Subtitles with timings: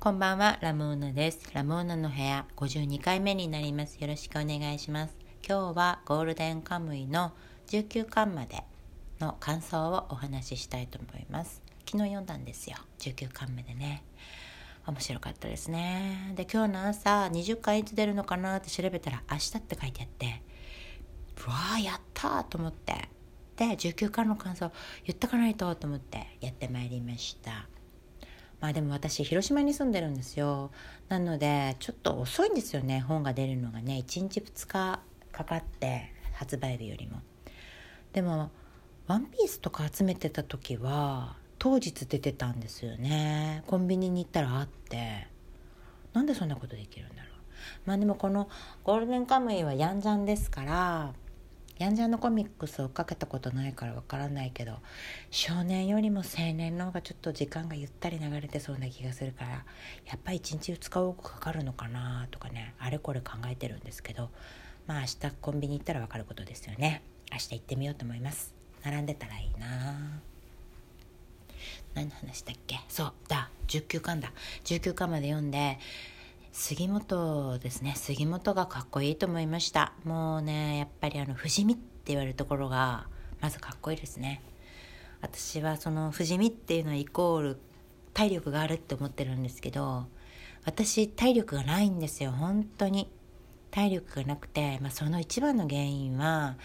[0.00, 1.40] こんばんは、ラモーナです。
[1.52, 3.96] ラモーナの部屋52回目になります。
[3.96, 5.16] よろしくお願いします。
[5.44, 7.32] 今日はゴールデンカムイの
[7.66, 8.62] 19巻まで
[9.18, 11.60] の感想をお話ししたいと思います。
[11.84, 12.76] 昨日読んだんですよ。
[13.00, 14.04] 19巻目でね。
[14.86, 16.32] 面白かったですね。
[16.36, 20.42] で、今日の朝20巻いつ出るのかなって調べたら明日って書いてあって、
[21.44, 22.94] うわーやったーと思って。
[23.56, 24.70] で、19巻の感想
[25.04, 27.68] 言っとかないとと思ってやってまいりました。
[28.60, 30.70] まあでも私広島に住んでるんですよ。
[31.08, 33.00] なのでちょっと遅いんですよね。
[33.00, 34.02] 本が出るのがね。
[34.06, 35.00] 1日2日
[35.32, 37.20] かかって発売日よりも。
[38.12, 38.50] でも
[39.06, 43.62] 「ワンピースとか集めてた時は当日出てたんですよね。
[43.66, 45.28] コンビニに行ったらあって。
[46.12, 47.32] なんでそんなことできるんだろう。
[47.86, 48.48] まあでもこの
[48.82, 51.14] 「ゴールデンカムイ」はヤンジャンですから
[51.78, 54.78] ヤンジャンのコミックスを追っかけたことないからわからないけど
[55.30, 59.62] 少年よりも青年の方がちょっと時間がゆったり流れてそうな気がするからや
[60.16, 64.30] っぱり1日2日多くかかるのかなとかねあれこれ考えてるんですけど
[64.86, 67.02] まあ明日コンビニ行ったらわかることですよね。
[67.30, 68.54] 明日行ってみようと思います。
[68.82, 70.20] 並んでたらいいな。
[71.94, 72.80] 何の話だっけ？
[72.88, 73.50] そうだ。
[73.66, 74.32] 19巻だ。
[74.64, 75.78] 19巻まで読んで
[76.52, 77.94] 杉本ですね。
[77.96, 79.92] 杉本がかっこいいと思いました。
[80.04, 83.06] もうねやっぱりあの不死身って言われるところが
[83.40, 84.42] まずかっこいいですね。
[85.20, 87.60] 私はその不死身っていうのはイコール
[88.14, 90.06] 体力があるって思ってるんですけど
[90.64, 92.32] 私体力がないんですよ。
[92.32, 93.10] 本当に。
[93.70, 96.56] 体力がなくて、まあ、その一番の原因は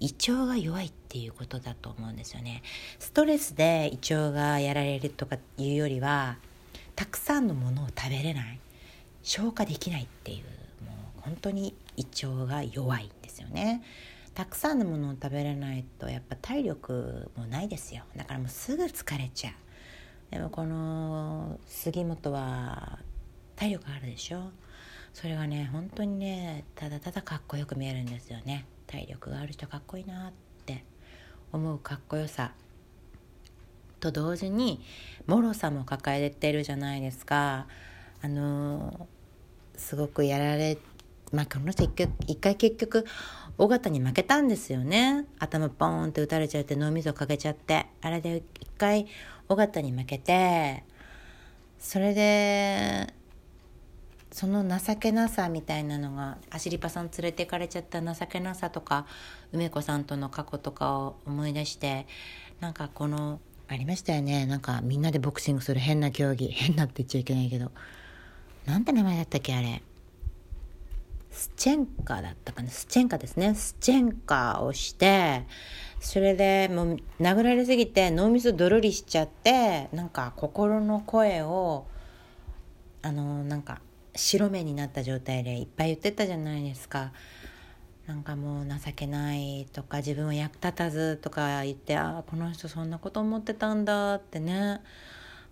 [0.00, 2.62] 胃腸が弱いっていうことだと思うんですよね。
[2.98, 6.38] ストレスで胃腸がやられるとかいうよりは
[6.94, 8.60] たくさんのものを食べれない。
[9.24, 13.82] 消化できないっていうもう本当に胃腸が弱いんですよね。
[14.34, 18.04] たくさんのものを食べれないとやっぱ体力もないですよ。
[18.16, 19.54] だからもうすぐ疲れちゃう。
[20.30, 23.00] でもこの杉本は
[23.56, 24.50] 体力あるでしょ。
[25.12, 28.66] それがね本当にねただただかっこよく見えるんですよね。
[28.86, 30.84] 体力がある人かっこいいなって。
[31.52, 32.52] 思うかっこよさ。
[34.00, 34.84] と同時に
[35.26, 37.68] 脆さも抱えてるじゃないですか。
[38.20, 39.06] あの
[39.76, 40.78] すごくやられ
[41.32, 43.04] まあこの人一回結局
[43.58, 45.26] 尾形に負けたんですよね。
[45.38, 47.86] 頭ポーンって打たれちゃって脳みそかけちゃって。
[48.02, 49.06] あれで一回
[49.48, 50.84] 尾形に負けて
[51.78, 53.12] それで
[54.30, 59.06] その情けなさみたいなのがアシリパさん連れていかれちゃった情けなさとか
[59.52, 62.06] 梅子さんとの過去とかを思い出して
[62.60, 64.46] なんかこのありましたよね。
[64.46, 66.48] なんかみんなでボクシングする変な競技。
[66.48, 67.72] 変なって言っちゃいけないけど。
[68.66, 69.82] なんて名前だったっけあれ？
[71.30, 72.70] スチェンカだったかな？
[72.70, 73.54] スチェンカですね。
[73.54, 75.44] スチェンカをして
[76.00, 81.86] それでもう殴られすぎて脳みそドロリしちゃってなんか心の声を
[83.02, 83.80] あのなんか
[84.14, 87.12] 白目になった状態でいっぱい言ってたじゃないですか。
[88.06, 94.80] なんかもう情けないとか自分は役立たずとか言ってああこの人そんなこと思ってたんだってね。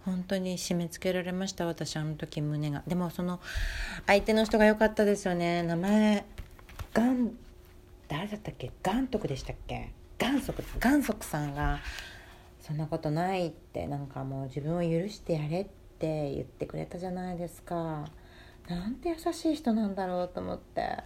[0.05, 2.83] 本当に締め付けられました私あの時胸が。
[2.87, 3.41] でもその
[4.07, 5.63] 相手の人が良かったですよね。
[5.63, 6.25] 名前
[6.93, 7.33] ガン
[8.09, 8.71] 誰だったっけ？
[8.83, 9.93] 元徳でしたっけ？
[10.19, 11.81] 元則元則さんが
[12.61, 15.65] そんなことないってなんかもう自分を許してやれっ
[15.99, 18.05] て言ってくれたじゃないですか。
[18.69, 20.99] なんて優しい人なんだろうと思って。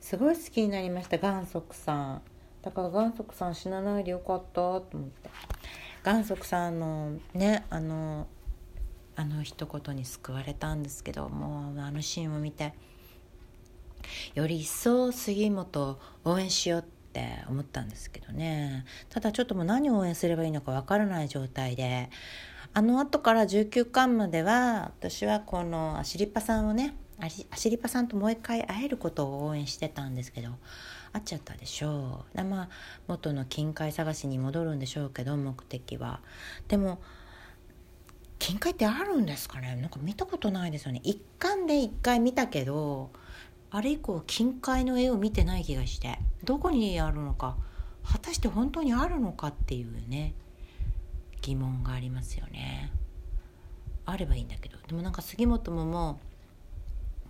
[0.00, 2.22] すごい好きになりました元則さん。
[2.62, 5.28] だから元則さん死なないでよかったと思って。
[6.04, 8.26] 元則さんのねあの
[9.16, 12.72] あの一言に救われたんですけどもうあのシーンを見て
[14.34, 16.82] より一層杉本を応援しようっ
[17.12, 18.84] て思ったんですけどね。
[19.08, 22.10] ただちょっともう何を応援すればいいのかわからない状態で
[22.74, 30.50] あの後から19巻までは私はこのアシリパさんをねアシリパさんともう一回会えることを応援してたんですけど
[31.12, 32.36] 会っちゃったでしょう。
[32.36, 32.68] でまあ
[33.08, 36.20] 元の金塊探しに戻るんでしょうけど目的は。
[36.68, 37.00] でも
[38.38, 39.74] 金塊ってあるんですかね？
[39.76, 41.00] なんか見たことないですよね。
[41.02, 43.10] 一巻で一回見たけど
[43.70, 46.18] あれ以降金塊の絵を見てない気がして。
[46.44, 47.56] どこにあるのか
[48.04, 50.34] 果たして本当にあるのかっていうね
[51.42, 52.92] 疑問がありますよね。
[54.06, 54.78] あればいいんだけど。
[54.86, 56.27] でもなんか杉本ももう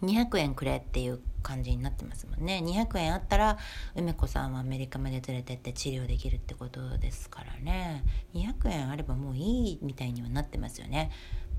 [0.03, 2.62] 200円くれっていう感じになってますもんね。
[2.65, 3.59] 200円あったら
[3.95, 8.05] 梅子さんはアメリカまで連れてって治療できるってことですからね。
[8.35, 11.11] 200円あればもういいみたいにはなってますよね。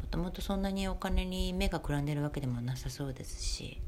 [0.01, 3.81] もともとそんなにお金に目がくらんでるわけでもなさそうですし。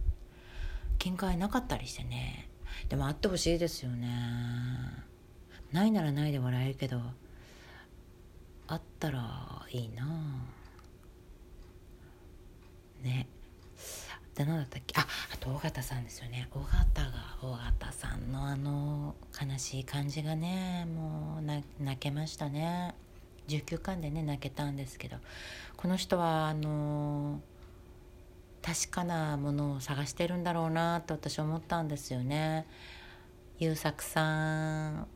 [0.99, 2.49] 限界なかったりしてね。
[2.89, 5.11] でもあってほしいですよね。
[5.71, 7.01] ないならないで笑えるけど
[8.67, 10.07] あったらいいなあ
[13.03, 13.27] ね
[14.35, 14.99] で何だったっけ？
[14.99, 16.47] ああと尾形さんですよね。
[16.53, 22.95] 尾形が尾形さんのあの悲しい感じがねもう泣けましたね。
[23.47, 25.17] 19巻でね泣けたんですけど。
[25.75, 27.41] この人はあの
[28.61, 32.67] 確かなものを探してるんだろうなと私思ったんですよね。
[33.57, 35.07] 優作さん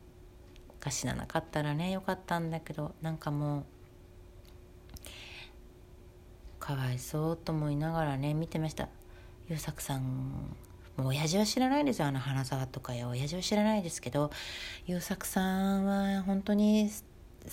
[0.80, 3.64] が死ななかったらねよかったんだけどなんかもう
[6.58, 8.88] かわいそうと思いながらね見てました。
[9.48, 10.56] 優作さん
[10.96, 13.10] もう親父は知らないですよあの花沢とかよ。
[13.10, 14.30] 親父は知らないですけど
[14.86, 17.04] 優作さんは本当に素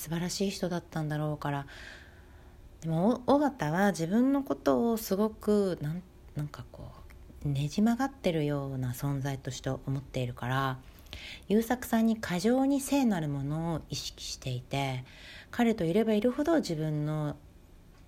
[0.10, 1.68] 晴らしい人だったんだろうから。
[2.82, 6.04] でも尾形は自分のことをすごくなん
[6.36, 6.90] なんかこ
[7.46, 10.78] うねじ曲がってるような存在として思っているから
[11.48, 15.06] 優作さんに過剰に聖なるものを意識していて
[15.52, 17.38] 彼といればいるほど自分の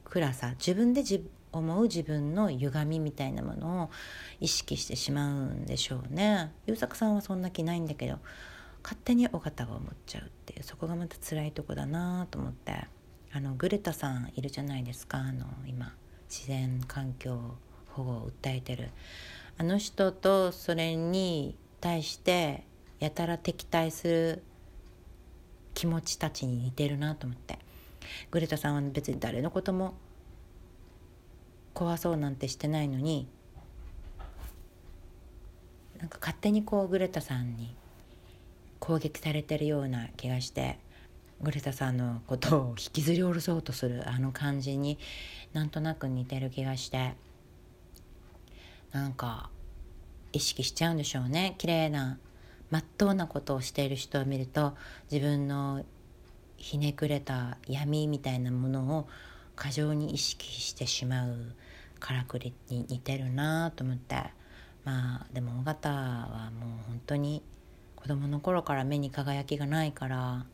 [0.03, 1.23] 暗さ自分で自
[1.57, 3.89] 思う自分の歪みみたいなものを
[4.39, 6.51] 意識してしまうんでしょうね。
[6.67, 8.19] 優作さんはそんな気ないんだけど
[8.83, 12.87] 勝手に尾形が思っちゃうっていうそこがまた辛いとこだなと思って。
[13.35, 15.17] あのグレタさんいるじゃないですか。
[15.17, 15.93] あの今
[16.29, 17.37] 自然環境
[17.89, 18.91] 保護を訴えてる。
[19.57, 22.63] あの人とそれに対して
[23.01, 24.43] やたら敵対する
[25.73, 27.59] 気持ちたちに似てるなと思って。
[28.31, 29.95] グレタさんは別に誰のことも
[31.75, 33.27] 怖そうなんてしてないのに
[35.99, 37.75] なんか勝手にこうグレタさんに
[38.79, 40.79] 攻撃されてるような気がして
[41.41, 44.97] グレタさんのことを引きずり下ろそうとするあの感じに
[45.53, 47.13] なんとなく似てる気がして
[48.91, 49.49] なんか
[50.31, 51.55] 意識しちゃうんでしょうね。
[51.57, 52.17] 綺麗な
[52.69, 54.75] まっとうなことをしている人を見ると
[55.11, 55.83] 自分の
[56.57, 59.07] ひねくれた闇みたいなものを
[59.55, 61.55] 過剰に意識してしまう。
[61.99, 64.15] からくりに似てるなと思って。
[64.85, 67.41] まあでも尾形はもう本当に
[67.95, 70.45] 子供の頃から目に輝きがないから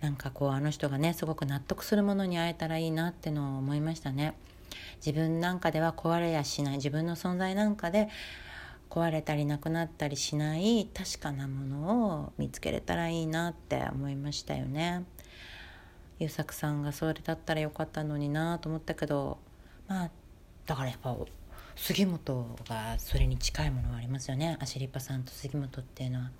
[0.00, 4.34] なんかこうあの人がねすごく納得するものに会えたらいいなってのを思いましたね。
[5.04, 8.08] 自分なんかでは壊れやしない自分の存在なんかで
[8.90, 15.04] 壊れたりなくなったりしない確かなものを見つけれたらいいなって思いましたよね。
[16.18, 19.38] 優作さんがそれだったらよかったのになと思ったけど
[19.88, 20.10] まあ
[20.66, 21.16] だからやっぱ
[21.76, 24.56] 杉本がそれに近いものはありますよね。
[24.60, 26.30] アシリパさんと杉本っていうのは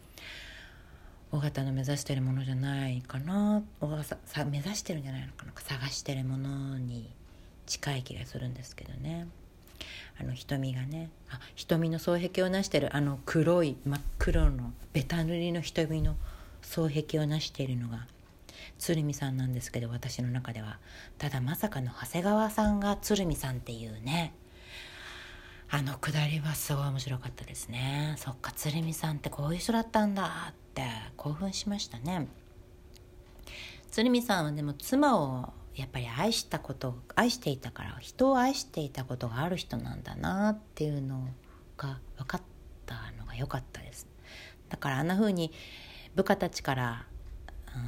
[1.33, 3.63] 尾形の目指してるものじゃないかな。
[3.81, 5.53] 尾形さ目指してるんじゃないのかな。
[5.57, 7.09] 探してるものに
[7.67, 9.27] 近い気がするんですけどね。
[10.19, 11.11] あの瞳がね。
[11.31, 16.17] あ瞳の双璧をなしてるあの黒い真っ黒のベタ塗りの瞳の
[16.63, 18.07] 双璧をなしているのが
[18.79, 20.79] 鶴見さんなんですけど私の中では。
[21.19, 24.35] ただまさかの長谷川さんが鶴見さんっていうね。
[25.69, 28.15] あのくだりはすごい面白かったですね。
[28.19, 30.83] そっか鶴見さんってこういう人だったんだって
[31.17, 32.29] 興奮しましたね。
[33.91, 41.29] 鶴見さんはでも妻をやっぱり愛したこと愛していたから人を愛していたことがある人なんだなっていうの
[41.77, 42.43] が分かっ
[42.87, 44.07] たのが良かったです。
[44.69, 45.53] だからあんな風に
[46.15, 47.07] 部下たちから、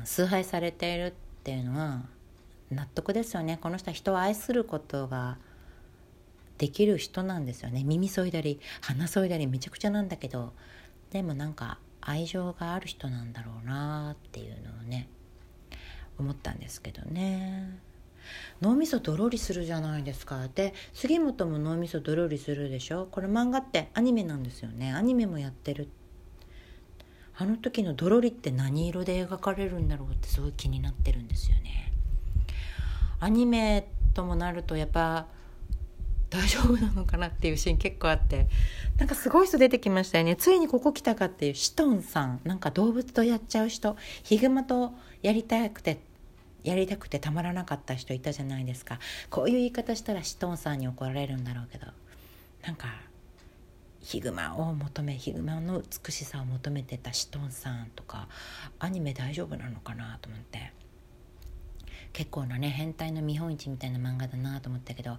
[0.04, 1.12] 崇拝されているっ
[1.44, 2.02] ていうのは
[2.70, 3.58] 納得ですよね。
[3.60, 5.38] この人は人を愛することが
[6.58, 7.84] できる人なんですよね。
[7.84, 10.52] 耳そいだり鼻そいだりめちゃくちゃなんだけど
[11.10, 15.08] でもなんか愛情がある人なんだろうなっていうのをね
[16.18, 17.78] 思ったんですけどね。
[18.60, 20.48] 脳みそドロリするじゃないですか。
[20.54, 23.06] で杉本も脳みそドロリするでしょ？
[23.10, 24.92] これ漫画ってアニメなんですよね。
[24.92, 25.88] アニメもやってる
[27.40, 31.92] あの時のドロリって何色で描かれるんだろうってすごい気になってるんですよね。
[33.20, 35.26] アニメともなるとやっぱ
[36.30, 38.48] 大丈夫なのかなっていうシーン結構あって
[38.98, 40.34] なんかすごい人出てきましたよね。
[40.34, 42.40] ついにここ来たかっていうシトンさん。
[42.42, 43.96] なんか動物とやっちゃう人。
[44.24, 44.92] ヒグマと
[45.22, 46.00] やりたくて
[46.64, 48.98] やりたくてたまらなかった人いたじゃないですか。
[49.30, 51.86] こういう言い方したらシトンさんに怒られるんだろうけど。
[52.64, 52.88] なんか
[54.00, 58.28] ヒグマを求めヒグマの美しさを求めてたシトンさんとか
[58.78, 60.72] アニメ大丈夫なのかなと思って。
[62.12, 65.18] 結構なね変態の見本市みたいな漫画だなと思ったけど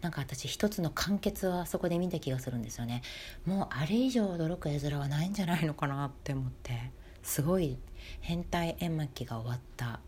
[0.00, 3.02] なんか私一つの完結をあそこで見た気がするんですよね。
[3.44, 6.90] もうあれ以上驚く絵面はないんじゃないのかなって思って
[7.22, 7.78] すごい
[8.20, 10.00] 変態絵巻が終わった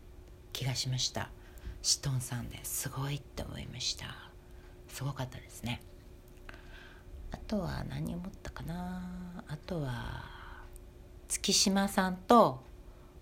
[0.51, 1.29] 気がしました。
[1.81, 4.05] シトンさんですごいって思いました。
[4.87, 5.81] すごかったですね。
[7.33, 9.43] あとは何思ったかな。
[9.47, 10.23] あとは
[11.27, 12.63] 月島さんと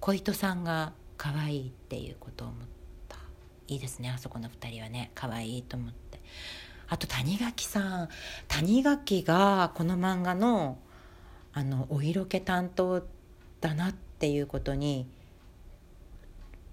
[0.02, 2.60] 小糸さんが可愛いっていうことを思っ
[3.08, 3.18] た。
[3.70, 4.10] いいですね。
[4.10, 5.12] あそこの2人はね。
[5.16, 6.20] 可愛いと思って。
[6.90, 8.10] あと谷垣さん。
[8.50, 10.78] 谷垣がこの漫画の
[11.54, 13.04] あのお色気担当
[13.62, 15.08] だなっていうことに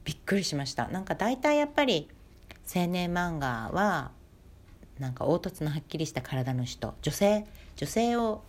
[0.04, 0.88] びっくりしました。
[0.88, 2.08] なんか大体やっぱり
[2.74, 4.10] 青年漫画は
[4.98, 7.44] なんか凹凸のはっきりした体の人女性
[7.76, 8.42] 女性を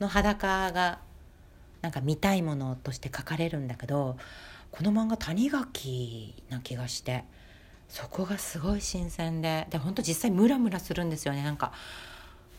[0.00, 0.98] の裸が
[1.82, 4.16] なんか見たいものとして書かれるんだけど
[4.70, 7.24] この漫画谷垣な気がして
[7.88, 11.42] そこがすごい新鮮でで本当実際ムラムラするんですよね。
[11.44, 11.72] なんか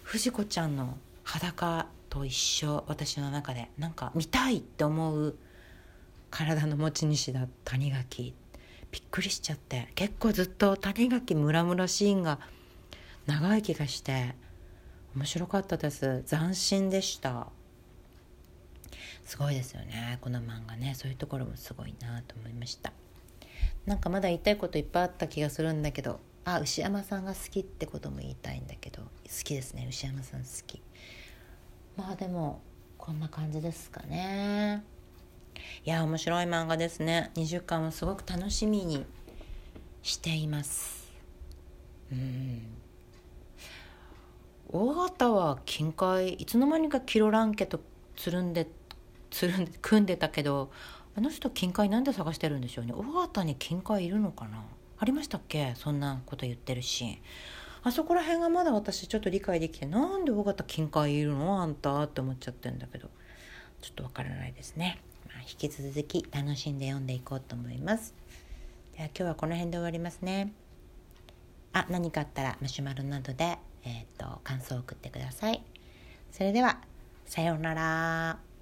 [0.03, 5.35] 藤子ちゃんの裸と一緒私の中でなんか見たいって思う
[6.29, 8.33] 体の持ち主だ谷垣。
[8.91, 12.39] びっくりしちゃって結構ずっと谷垣ムラムラシーンが
[13.25, 14.36] 長い気がして
[15.15, 16.24] 面白かったです。
[16.27, 17.48] 斬新でした。
[19.24, 20.20] すごいですよね。
[20.22, 20.94] この漫画ね。
[20.96, 22.94] そういうところもすごいなと思いました。
[23.86, 26.20] なんかまだ言いたいこといっぱいあった気がするんだけど。
[26.48, 29.01] あ牛山さんが好きってことも言いたいんだけど。
[29.01, 29.10] 好
[29.44, 29.88] きですね。
[29.89, 30.82] 牛山さん好き。
[31.98, 32.62] まあでも
[32.98, 34.84] こんな感じですかね。
[35.86, 37.32] いや面白い漫画ですね。
[37.36, 39.05] 20巻はすごく楽しみに
[40.03, 41.12] しています。
[42.12, 42.84] うん。
[44.69, 47.79] 大型は金塊いつの間にかキロラン家と
[48.15, 48.67] つるんで
[49.29, 50.72] つるんで組んでたけど
[51.15, 52.93] あの人金塊なんで探してるんでしょうね。
[52.93, 54.63] 大型に金塊いるのかな？
[54.98, 55.74] ありましたっけ？
[55.75, 57.22] そんなこと言ってるし
[57.84, 61.62] あそこら辺がまだ私ちょっと理解できてなんで大型金塊いるの？
[61.62, 63.10] あんたって思っちゃってんだけど。
[63.81, 68.15] ちょっとわからないですね、まあ、引き続き楽しんで読んでいこうと思います。
[68.98, 70.53] では今日はこの辺で終わりますね。
[71.72, 75.61] あ何かあったらマシュマロなどで、えーっ、と感想を送ってください
[76.31, 76.79] それでは
[77.25, 78.54] さようなら。